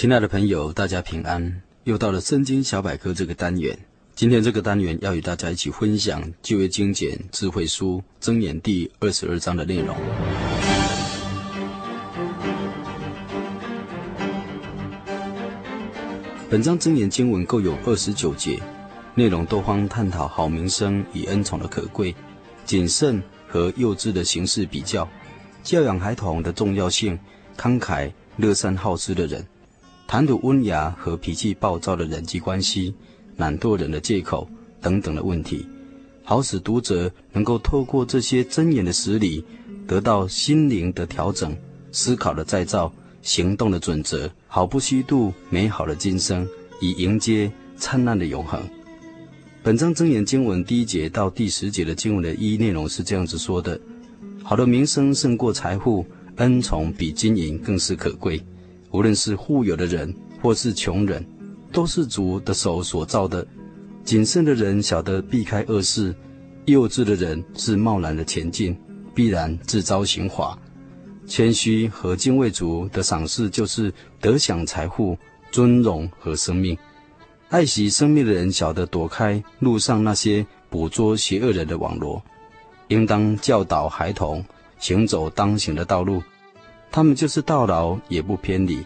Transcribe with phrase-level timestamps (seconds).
[0.00, 1.60] 亲爱的朋友，大家平安！
[1.84, 3.78] 又到了圣经小百科这个单元。
[4.14, 9.94] 今天这个单元要与大家一起分享旧约精简智慧书箴言第二十二章的内容。
[16.48, 18.58] 本章箴言经文共有二十九节，
[19.14, 22.16] 内容多方探讨好名声与恩宠的可贵、
[22.64, 25.06] 谨慎和幼稚的形式比较、
[25.62, 27.18] 教养孩童的重要性、
[27.54, 29.46] 慷慨乐善好施的人。
[30.10, 32.92] 谈吐温雅和脾气暴躁的人际关系、
[33.36, 34.44] 懒惰人的借口
[34.80, 35.64] 等等的问题，
[36.24, 39.44] 好使读者能够透过这些箴言的实理，
[39.86, 41.56] 得到心灵的调整、
[41.92, 46.44] 思考的再造、行动的准则，好不虚度美好的今生，
[46.80, 48.60] 以迎接灿烂的永恒。
[49.62, 53.80] 本章箴言经文第一节到第十节的经文的一内容是这样子说的：
[54.42, 56.04] 好的名声胜过财富，
[56.38, 58.42] 恩宠比金银更是可贵。
[58.90, 61.24] 无论是富有的人，或是穷人，
[61.72, 63.46] 都是主的手所造的。
[64.02, 66.14] 谨慎的人晓得避开恶事，
[66.64, 68.76] 幼稚的人是贸然的前进，
[69.14, 70.58] 必然自招刑罚。
[71.26, 75.16] 谦虚和敬畏主的赏赐，就是得享财富、
[75.52, 76.76] 尊荣和生命。
[77.50, 82.20] 爱惜生命的人晓得躲开路上那些捕捉邪恶人的网罗，
[82.88, 84.44] 应当教导孩童
[84.78, 86.22] 行走当行的道路。
[86.92, 88.84] 他们就是到老也不偏离。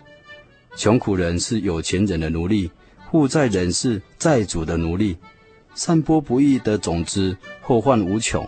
[0.76, 2.70] 穷苦人是有钱人的奴隶，
[3.10, 5.16] 负债人是债主的奴隶。
[5.74, 8.46] 散播不义的种子，后患无穷。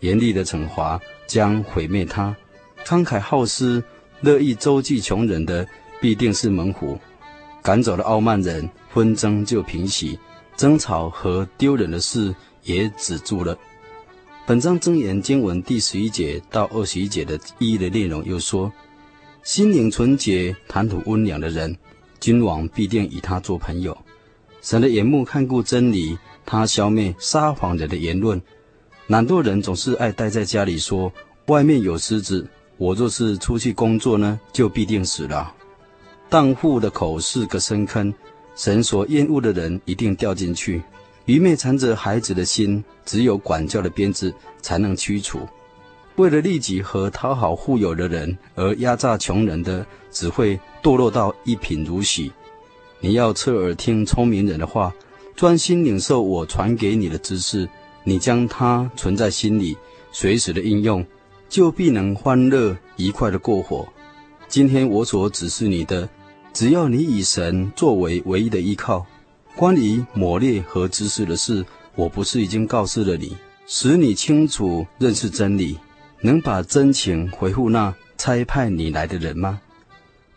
[0.00, 2.34] 严厉的惩罚将毁灭他。
[2.84, 3.82] 慷慨好施、
[4.20, 5.66] 乐意周济穷人的，
[6.00, 6.98] 必定是猛虎。
[7.62, 10.18] 赶走了傲慢人，纷争就平息，
[10.56, 13.58] 争吵和丢人的事也止住了。
[14.46, 18.72] 本章箴言经文第十一节到二十一节的意义的内容又说。
[19.46, 21.72] 心灵纯洁、谈吐温良的人，
[22.18, 23.96] 君王必定与他做朋友。
[24.60, 28.42] 神的眼目看顾真理，他消灭撒谎人的言论。
[29.06, 31.12] 懒惰人总是爱待在家里说，
[31.46, 32.44] 外面有狮子，
[32.76, 35.54] 我若是出去工作呢，就必定死了。
[36.28, 38.12] 荡妇的口是个深坑，
[38.56, 40.82] 神所厌恶的人一定掉进去。
[41.26, 45.38] 愚昧缠着孩子的心，只有管教的鞭子才能驱除。
[46.16, 52.32] 为了利己和讨好富有的人而压榨穷人的，只会堕落到一贫如洗。
[53.00, 54.92] 你要侧耳听聪明人的话，
[55.34, 57.68] 专心领受我传给你的知识，
[58.02, 59.76] 你将它存在心里，
[60.10, 61.04] 随时的应用，
[61.50, 63.86] 就必能欢乐愉快的过活。
[64.48, 66.08] 今天我所指示你的，
[66.54, 69.04] 只要你以神作为唯一的依靠，
[69.54, 71.62] 关于磨练和知识的事，
[71.94, 75.76] 我不是已经告诉了你，使你清楚认识真理。
[76.20, 79.60] 能把真情回复那差派你来的人吗？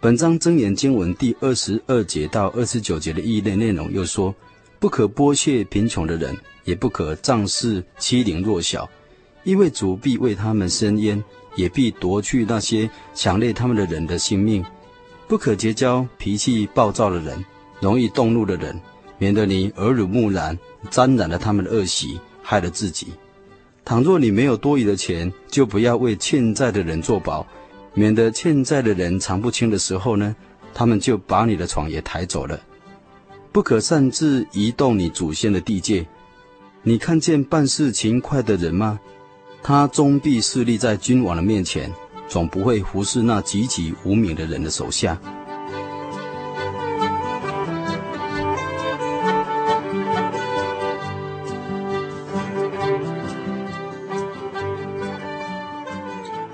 [0.01, 4.34] 本章真言经文第二十二节到二十九节的意义内容又说：
[4.79, 8.90] 不可剥削贫穷的人，也不可仗势欺凌弱小，
[9.44, 11.22] 因为主必为他们伸冤，
[11.56, 14.63] 也必夺去那些抢掠他们的人的性命。
[15.28, 17.44] 不可结交脾气暴躁的人，
[17.81, 18.79] 容易动怒的人，
[19.17, 20.57] 免得你耳濡目染，
[20.90, 23.07] 沾染了他们的恶习，害了自己。
[23.90, 27.44] 倘若你没有多余的钱，就不要为欠债的人作保，
[27.96, 30.36] 免得欠债的人偿不清的时候呢，
[30.76, 32.60] 他们就把你的床也抬走了。
[33.52, 36.06] 不可擅自移动你祖先的地界。
[36.84, 39.00] 你看见办事勤快的人吗？
[39.64, 41.92] 他终必势立在君王的面前，
[42.28, 45.20] 总不会服侍那籍籍无名的人的手下。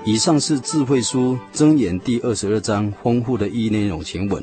[0.06, 4.40] 以上是智慧书箴言第二十二章丰富的意义内容全文。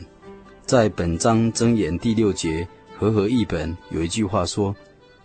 [0.65, 2.67] 在本章箴言第六节
[2.99, 4.75] 和合译本有一句话说：“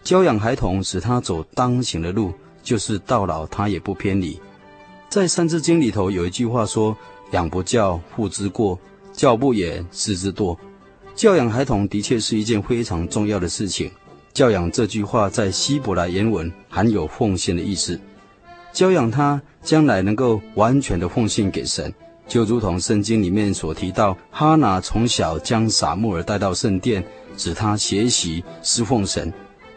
[0.05, 2.33] 教养孩童，使他走当行的路，
[2.63, 4.41] 就是到老他也不偏离。”
[5.11, 6.97] 在三字经里头有一句话说
[7.33, 8.79] ：“养不教，父之过；
[9.13, 10.57] 教不严，师之惰。”
[11.17, 13.91] 教养孩童的确是一件非常重要的事情。
[14.33, 17.99] 教养这句话在希伯来原文含有奉献的意思。
[18.79, 21.93] 教养他，将来能够完全的奉献给神，
[22.29, 27.05] 就如同圣经里面所提到，哈拿从小将撒母耳带到圣殿，
[27.37, 29.33] 使他学习侍奉神。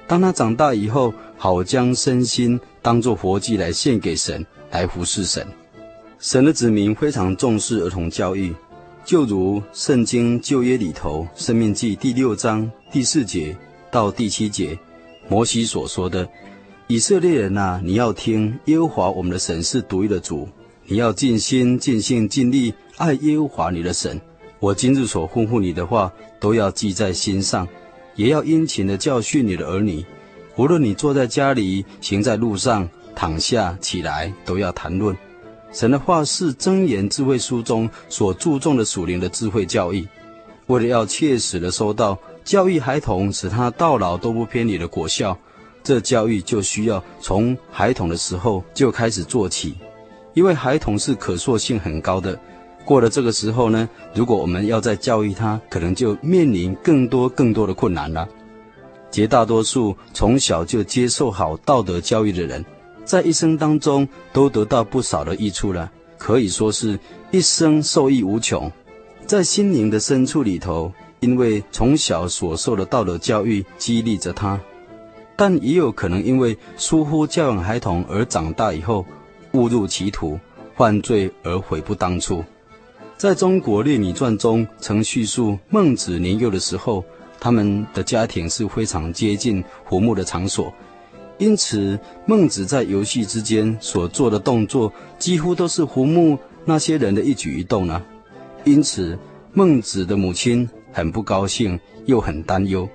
[0.06, 5.48] 当他长大以后，好将身心当作活祭来献给神，来服侍神。
[6.20, 8.54] 神的子民非常重视儿童教育，
[9.04, 13.58] 就如圣经旧约里头《生命记》第六章第四节
[13.90, 14.78] 到第七节，
[15.28, 16.30] 摩西所说的
[16.92, 20.50] ：“以色列人啊，你要听耶和华我们的神是独一的主。”
[20.88, 24.20] 你要尽心、尽性、尽力爱耶和华你的神。
[24.60, 27.66] 我今日所吩咐你的话，都要记在心上，
[28.16, 30.04] 也要殷勤的教训你的儿女。
[30.58, 35.16] 无论你坐在家里、行在路上、躺下起来，都要谈论。
[35.72, 40.06] 神的话是箴言智慧书中所注重的属灵的智慧教育。
[40.68, 45.40] 为了要切实的收到教育孩童，使他到老都不偏离的果效，
[45.84, 49.76] 这教育就需要从孩童的时候就开始做起。
[50.34, 52.40] 因为孩童是可塑性很高的，
[52.86, 58.28] 过了这个时候呢，如果我们要再教育他，可能就面临更多更多的困难了。
[59.12, 62.64] 绝大多数从小就接受好道德教育的人，
[63.04, 66.98] 在一生当中都得到不少的益处了，可以说是
[67.30, 68.72] 一生受益无穷。
[69.26, 70.90] 在心灵的深处里头，
[71.20, 74.58] 因为从小所受的道德教育激励着他，
[75.42, 79.04] 但也有可能因为疏忽教养孩童而长大以后。
[79.54, 80.40] 误入歧途，
[80.76, 82.44] 犯罪而悔不当初。
[83.18, 87.04] 在中国《列女传》中曾叙述孟子年幼的时候，
[87.40, 90.72] 他们的家庭是非常接近湖木的场所，
[91.40, 98.00] 因此孟子在游戏之间所做的动作，几乎都是胡木那些人的一举一动呢。
[98.64, 99.18] 因此，
[99.54, 102.88] 孟子的母亲很不高兴，又很担忧，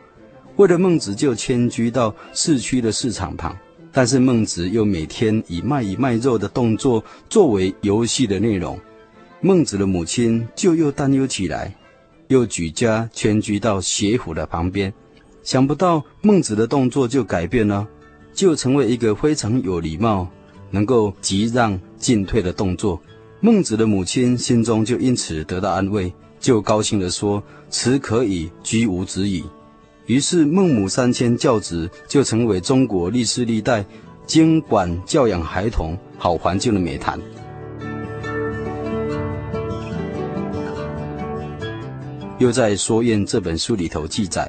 [0.57, 3.57] 为了孟子就迁居到市区的市场旁。
[3.93, 8.79] 但是孟子又每天以卖鱼卖肉的动作作为游戏的内容，
[9.41, 11.75] 孟子的母亲就又担忧起来，
[12.29, 14.93] 又举家迁居到学府的旁边。
[15.43, 17.89] 想不到孟子的动作就改变了，
[18.35, 20.29] 就成为一个非常有礼貌、
[20.71, 23.01] 能够急让进退的动作。
[23.41, 29.43] 孟子的母亲心中就因此得到安慰，就高兴地说：“此可以居无子矣。”
[30.07, 33.85] 于是，孟母三迁教子就成为中国历世历代
[34.25, 37.21] 经管教养孩童好环境的美谈。
[42.39, 44.49] 又在《说苑》这本书里头记载，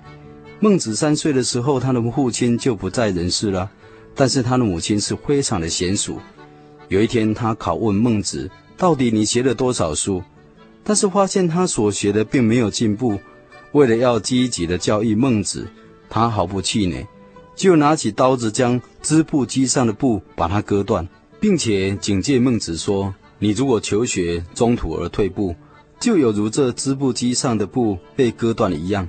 [0.59, 3.68] 孟子三岁的时候，他的父亲就不在人世了，
[4.13, 6.19] 但是他的母亲是非常的娴熟。
[6.88, 10.21] 有一天，他拷问孟子：“到底你学了多少书？”
[10.83, 13.18] 但是发现他所学的并没有进步。
[13.74, 15.68] 为了要积极的教育孟子，
[16.10, 17.06] 他毫不气馁，
[17.56, 21.08] 就拿起刀子将织布机上的布把它割断，
[21.40, 25.56] 并且警戒孟子说：“你如果求学中途而退步，
[26.00, 29.08] 就有如这织布机上的布被割断一样。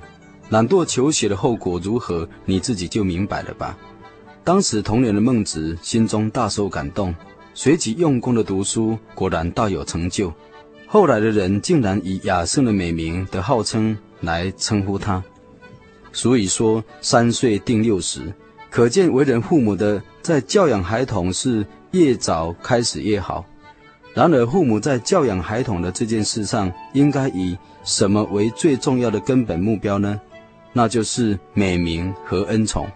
[0.49, 3.77] 懒惰求学的后果如何，你自己就明白了吧。”
[4.43, 7.13] 当时童年的孟子心中大受感动，
[7.53, 10.33] 随即用功的读书，果然大有成就。
[10.87, 13.95] 后来的人竟然以雅圣的美名的号称。
[14.21, 15.23] 来称呼他，
[16.11, 18.33] 所以说三岁定六十，
[18.69, 23.45] 可见为人父母的在教养孩童是越早开始越好。
[24.13, 30.19] 然而，父母在教养孩童的这件事上，应该以什么为最重要的根本目标呢？
[30.73, 32.87] 那就是美名和恩宠。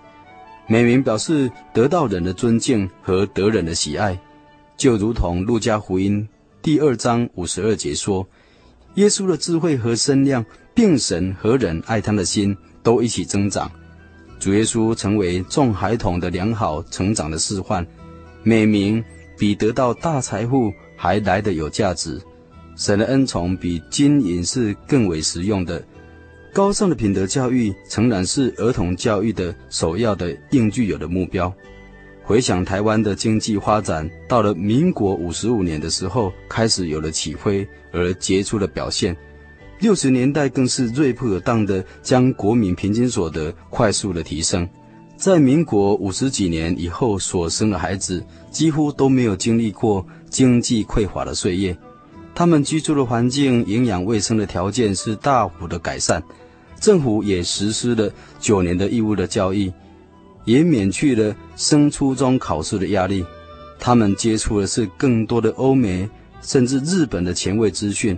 [0.67, 4.19] 美名表示得到人的尊敬和得人的喜爱，
[4.75, 6.27] 就如同路加福音
[6.61, 8.27] 第二章五十二节说。
[8.95, 13.71] 耶稣的智慧和身量，并神和人爱他的心都一起增长。
[14.39, 17.85] 主耶稣成为众孩童的良好成长的示范。
[18.43, 19.03] 美名
[19.37, 22.21] 比得到大财富还来得有价值。
[22.75, 25.81] 神的恩宠比金银是更为实用的。
[26.51, 31.53] 高尚的品德教育诚然是儿童教育的首要的应具有的目标。
[32.23, 39.15] 回想台湾的经济发展，到了民国五十五年的时候，开始有了起飞而杰出的表现。
[39.83, 44.65] 六十年代更是锐不可当的将国民平均所得快速的提升。
[45.17, 51.77] 在民国五十几年以后所生的孩子，几乎都没有经历过经济匮乏的岁月。
[52.33, 56.23] 他们居住的环境、营养卫生的条件是大幅的改善。
[56.79, 58.09] 政府也实施了
[58.39, 59.69] 九年的义务的教育。
[60.45, 63.25] 也免去了升初中考试的压力，
[63.77, 66.09] 他们接触的是更多的欧美
[66.41, 68.17] 甚至日本的前卫资讯。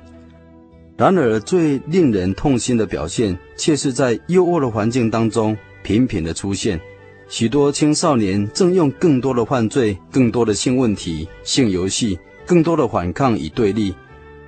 [0.97, 6.79] 然而，最令人痛心的表现，却是在优渥的环境当中频频的出现。
[7.27, 13.93] 许多青少年正用更多的犯罪、更多的性问题、性游戏、更多的反抗与对立，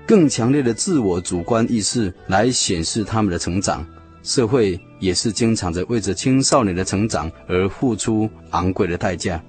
[0.05, 3.85] 更强烈的自我主观意识来显示他们的成长。
[4.23, 9.43] 社会也是经常在为着青少年的成长而付出昂贵的代价。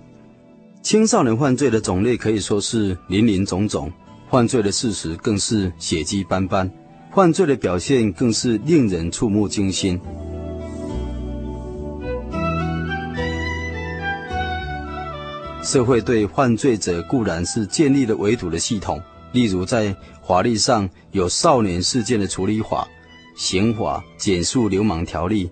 [0.83, 3.93] 青少年犯罪的种类可以说是林林总总，
[4.31, 6.71] 犯罪的事实更是血迹斑斑，
[7.19, 10.01] 犯罪的表现更是令人触目惊心。
[15.65, 19.93] 社会对犯罪者固然是建立了围堵的系统，例如在
[20.25, 22.87] 法律上有少年事件的处理法、
[23.37, 25.51] 刑法检肃流氓条例、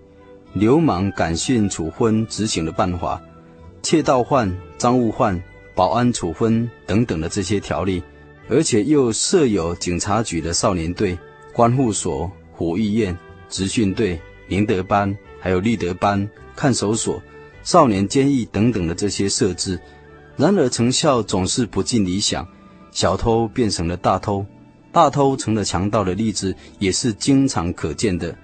[0.53, 3.21] 流氓感训处分执行的办法。
[3.83, 5.43] 窃盗犯、赃物犯、
[5.75, 8.01] 保安处分等等的这些条例，
[8.49, 11.19] 而且又设有警察局的少年队、
[11.57, 13.17] 观护所、辅育院、
[13.49, 17.19] 职训队、明德班，还有立德班、看守所、
[17.63, 19.79] 少年监狱等等的这些设置。
[20.35, 22.47] 然而成效总是不尽理想，
[22.91, 24.45] 小偷变成了大偷，
[24.91, 28.37] 大偷成了强盗的例子也是经常可见的。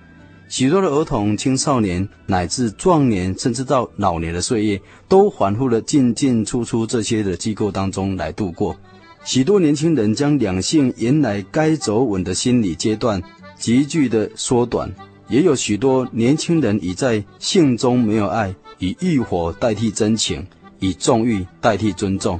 [0.49, 8.75] 许多的儿童、青少年乃至壮年，甚至到老年的岁月，都反复的进进出出这些的机构当中来度过。
[9.23, 13.21] 许多年轻人将两性原来该走稳的心理阶段
[13.57, 14.91] 急剧的缩短，
[15.29, 20.45] 也有许多年轻人已在性中没有爱，以欲火代替真情，
[20.79, 22.39] 以纵欲代替尊重。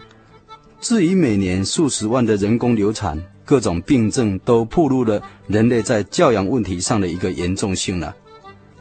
[0.82, 3.22] 至于每年数十万的人工流产。
[3.46, 8.16] 各种病症都暴露了人类在教养问题上的一个严重性了。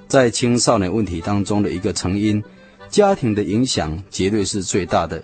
[0.07, 2.41] 在青少年问题当中的一个成因，
[2.89, 5.21] 家庭的影响绝对是最大的。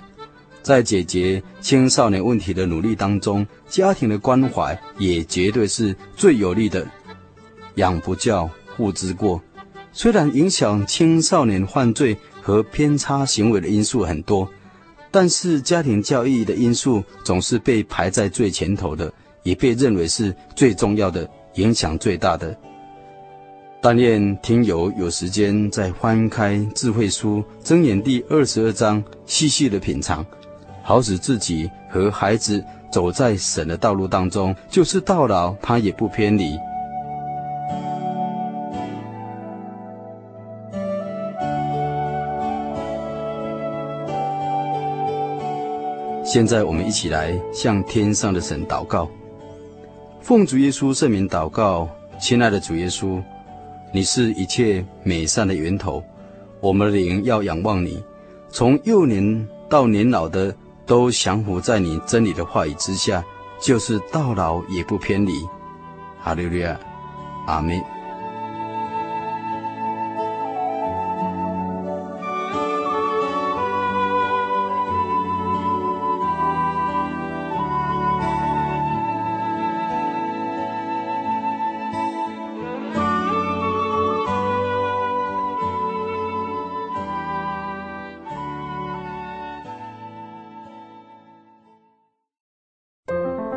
[0.69, 6.87] 在解决青少年问题的努力当中，家庭的关怀也绝对是最有力的。
[7.77, 9.41] 养不教，父之过。
[9.95, 14.47] 虽然影响青少年犯罪和偏差行为的因素很多，
[15.11, 19.11] 但是家庭教育的因素总是被排在最前头的。
[19.45, 22.55] 也被认为是最重要的、影响最大的。
[23.81, 30.27] 但愿听友有时间再翻开智慧书箴言第二十二章，细细的品尝，
[30.89, 36.59] 好使自己和孩子走在神的道路当中，就是到老他也不偏离。
[46.25, 49.07] 现在我们一起来向天上的神祷告。
[50.23, 51.87] 奉主耶稣圣名祷告，
[52.19, 53.23] 亲爱的主耶稣，
[53.93, 56.03] 你是一切美善的源头，
[56.63, 58.03] 我们的灵要仰望你，
[58.49, 60.55] 从幼年到年老的
[60.89, 63.23] 都降服在你真理的话语之下，
[63.61, 65.47] 就是到老也不偏离。
[66.19, 66.77] 哈利路亚，
[67.47, 67.81] 阿门。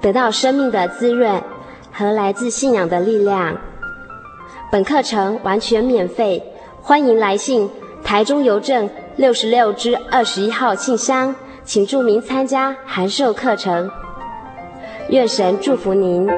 [0.00, 1.42] 得到生命的滋润
[1.92, 3.56] 和来自信仰的力量。
[4.72, 6.42] 本课程完全免费，
[6.80, 7.68] 欢迎来信
[8.04, 13.90] 台中邮政六十六支二十一号信箱，请注明参加函授课程。
[15.08, 16.28] 愿神祝福您。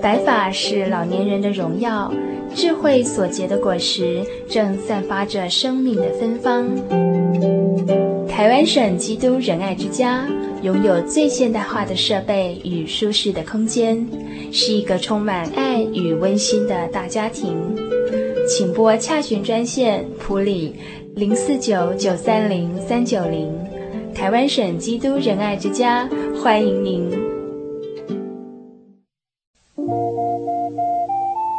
[0.00, 2.10] 白发是老年人的荣耀，
[2.54, 8.05] 智慧所结的果实正散发着生命的芬芳。
[8.36, 10.28] 台湾省基督仁爱之家
[10.60, 14.06] 拥有最现代化的设备与舒适的空间，
[14.52, 17.56] 是一个充满爱与温馨的大家庭。
[18.46, 20.76] 请拨洽询专线普里
[21.14, 23.50] 零四九九三零三九零。
[24.14, 26.06] 台湾省基督仁爱之家
[26.38, 27.08] 欢迎您。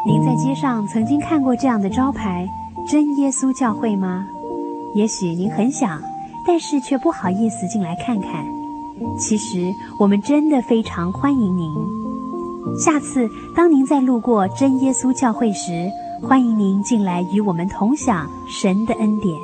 [0.06, 2.48] 您在街上曾经看过这样的招牌
[2.88, 4.28] “真耶稣教会”吗？
[4.94, 6.00] 也许您很想。
[6.48, 8.46] 但是却不好意思进来看看。
[9.20, 11.72] 其实我们真的非常欢迎您。
[12.80, 15.90] 下次当您再路过真耶稣教会时，
[16.24, 19.38] 欢迎您进来与我们同享神的恩典。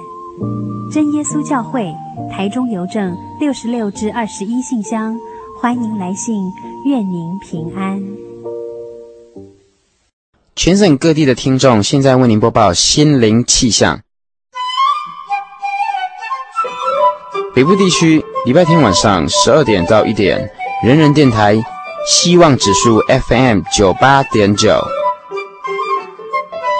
[0.91, 1.93] 真耶稣教会
[2.31, 5.15] 台中邮政六十六至二十一信箱，
[5.61, 6.51] 欢迎来信，
[6.85, 8.01] 愿您平安。
[10.55, 14.01] 全省各地的听众，现在为您播报心灵气象。
[17.55, 20.51] 北部地区礼拜天晚上十二点到一点，
[20.83, 21.55] 人人电台
[22.07, 24.75] 希望指数 FM 九八点九。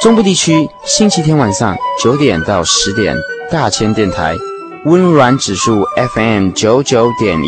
[0.02, 3.16] 中部地区星期天晚上九点到十点。
[3.52, 4.36] 大千电台
[4.86, 7.48] 温暖指数 FM 九九点一，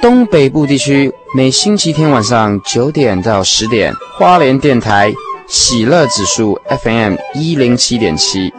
[0.00, 5.12] 东北部地区每星期天晚上九点到十点，花莲电台
[5.48, 8.54] 喜乐指数 FM 一零七点七，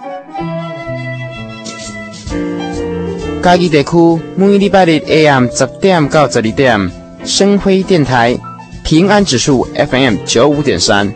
[3.44, 6.90] 嘉义地区每礼拜日 AM 十点到十二点，
[7.26, 8.40] 生辉电台
[8.86, 11.14] 平安指数 FM 九五点三，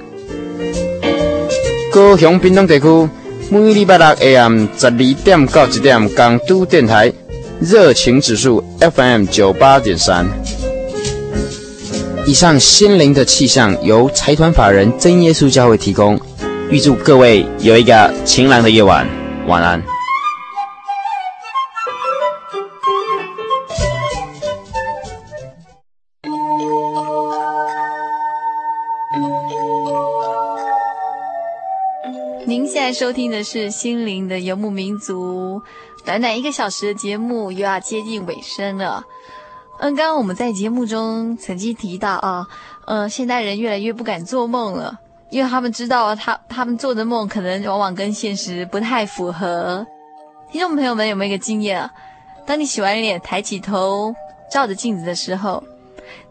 [1.89, 3.09] 高雄屏东地区。
[3.49, 7.13] 每礼拜六 AM 十二点到一点，港都电台
[7.61, 10.27] 热情指数 FM 九八点三。
[12.25, 16.19] 以上心灵的气象由财团法人真耶稣教会提供，
[16.69, 19.07] 预祝各位有一个晴朗的夜晚，
[19.47, 19.81] 晚安。
[32.47, 35.61] 您现在收听的是心灵的游牧民族，
[36.05, 39.03] 短短一个小时的节目又要接近尾声了。
[39.79, 42.47] 嗯，刚刚我们在节目中曾经提到啊，
[42.85, 44.97] 呃，现代人越来越不敢做梦了，
[45.29, 49.85] 因为他们知道他他们做的梦可能往往跟现实不太符合。
[50.49, 51.91] 听众朋友们有没有一个经验啊？
[52.45, 54.15] 当你洗完脸抬起头
[54.49, 55.61] 照着镜子的时候，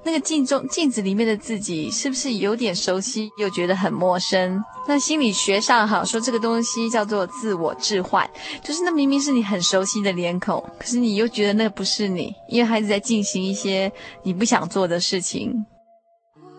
[0.03, 4.63] 那个镜中镜子里面的自己是不是有点熟悉，又觉得很陌生？
[4.89, 8.29] 那心理学上哈说这个东西叫做自我置换，
[8.63, 13.91] 就是那明明是你很熟悉的脸孔，可是你又觉得那不是你，因为还是在进行一些
[14.23, 15.67] 你不想做的事情。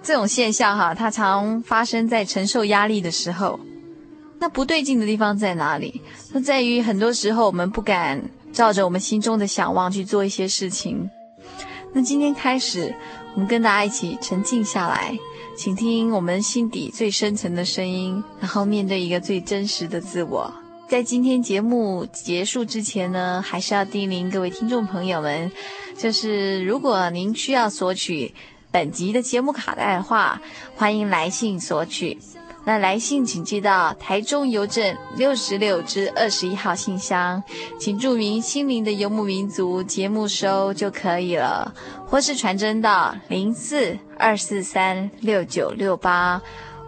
[0.04, 3.60] 这种现象哈，它常发生在承受压力的时候。
[4.40, 6.02] 那不对劲的地方在哪里？
[6.32, 11.10] 那在于很多时候我们不敢照着我们心中的想望去做一些事情。
[11.98, 12.94] 那今天开始，
[13.34, 15.18] 我们跟大家一起沉静下来。
[15.56, 20.54] 请听我们心底最深层的声音，然后面对一个最真实的自我。
[20.88, 25.52] 在今天节目结束之前呢，还是要叮咛各位听众朋友们，
[25.98, 28.32] 就是如果您需要索取
[28.70, 30.40] 本集的节目卡带的话，
[30.76, 32.20] 欢迎来信索取。
[32.68, 37.42] 那来信请寄到台中邮政六十六至二十一号信箱，
[37.80, 41.74] 请注明“心灵的游牧民族”节目收就可以了，
[42.06, 46.42] 或是传真到零四二四三六九六八。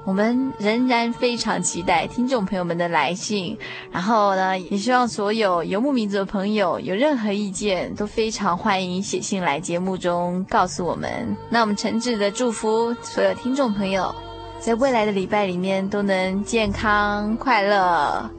[0.04, 3.58] 我们仍然非常期待听众朋友们的来信，
[3.90, 11.10] 然后呢，也希望所有游牧民族的朋友有任何意见都非常欢迎写信来节目中告诉我们。
[11.50, 14.14] 那我们诚挚的祝福所有听众朋友。
[14.62, 18.30] 在未来的礼拜里面都能健康快乐，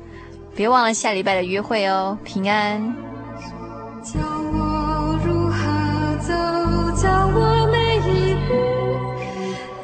[0.55, 2.95] 别忘了下礼拜的约会哦，平安。
[4.03, 4.21] 教
[4.53, 5.57] 我如何
[6.19, 6.33] 走，
[7.03, 8.55] 教我每一步，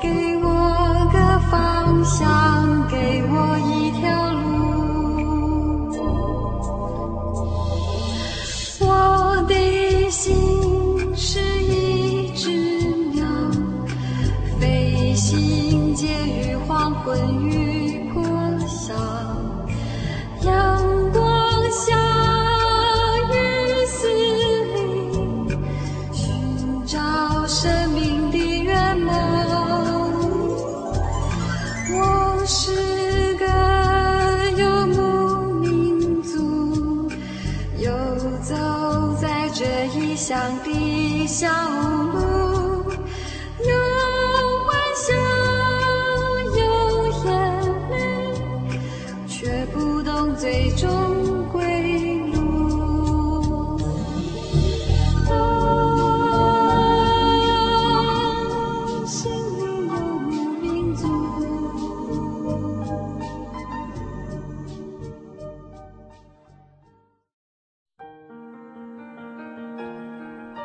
[0.01, 0.49] 给我
[1.13, 1.19] 个
[1.51, 2.66] 方向，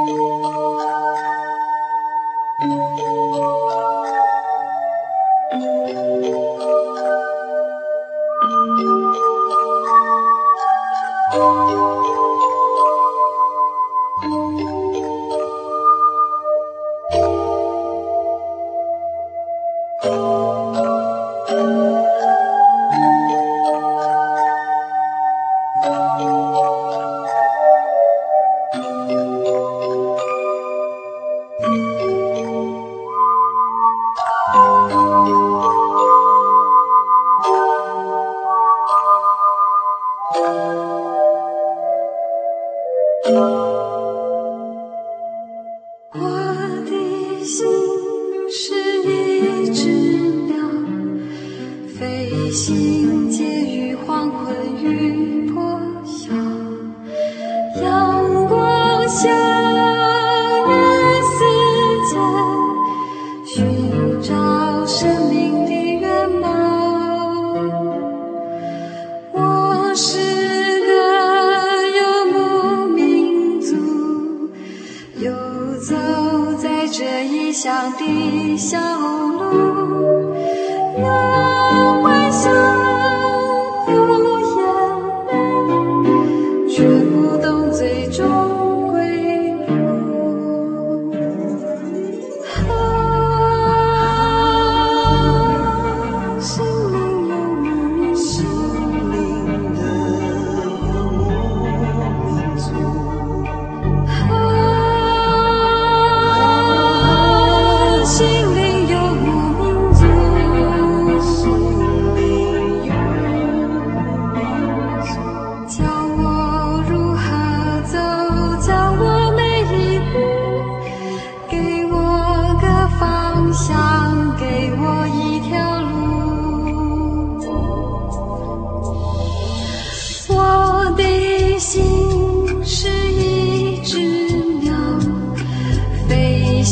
[0.00, 0.47] Oh.
[43.30, 43.34] 我
[46.86, 47.66] 的心
[48.50, 49.84] 是一只
[50.46, 50.56] 鸟
[51.98, 53.17] 飞行。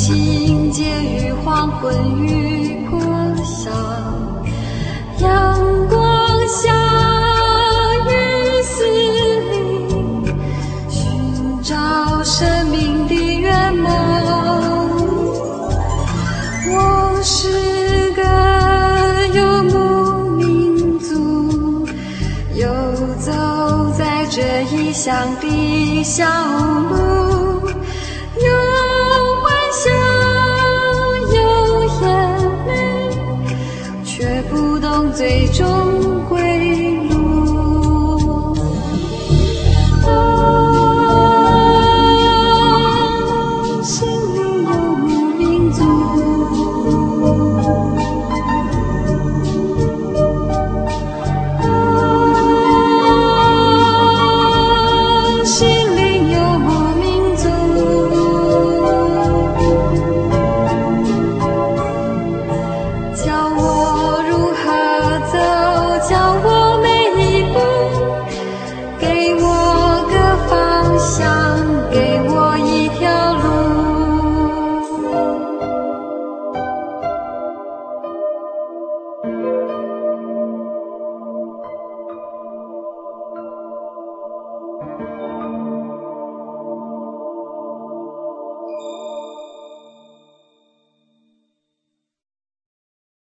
[0.07, 1.93] 晴天与黄昏
[2.25, 2.97] 与过
[3.43, 3.73] 晌，
[5.19, 5.99] 阳光
[6.47, 6.73] 下
[8.07, 8.11] 雨
[8.63, 8.85] 丝
[9.51, 9.59] 里，
[10.89, 13.91] 寻找生命的圆梦。
[16.71, 18.23] 我是个
[19.35, 19.75] 游牧
[20.37, 21.85] 民族，
[22.55, 22.69] 游
[23.19, 23.33] 走
[23.99, 26.25] 在这异乡的小
[26.91, 27.06] 路。